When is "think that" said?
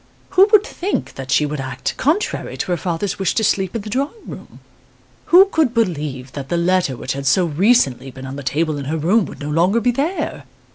0.65-1.29